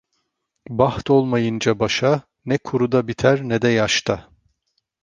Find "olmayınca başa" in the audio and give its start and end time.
1.11-2.21